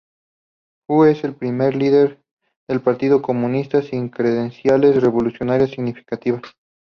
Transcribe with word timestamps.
Hu 0.89 1.03
es 1.05 1.23
el 1.23 1.35
primer 1.35 1.75
líder 1.75 2.19
del 2.67 2.81
Partido 2.81 3.21
Comunista, 3.21 3.83
sin 3.83 4.09
credenciales 4.09 4.99
revolucionarias 4.99 5.69
significativas. 5.69 6.41